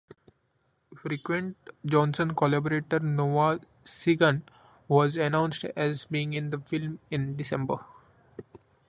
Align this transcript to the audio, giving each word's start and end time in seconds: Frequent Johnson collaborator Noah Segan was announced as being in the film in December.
Frequent 0.95 1.55
Johnson 1.85 2.33
collaborator 2.33 2.99
Noah 3.01 3.59
Segan 3.85 4.41
was 4.87 5.15
announced 5.15 5.63
as 5.75 6.05
being 6.05 6.33
in 6.33 6.49
the 6.49 6.57
film 6.57 6.97
in 7.11 7.37
December. 7.37 7.77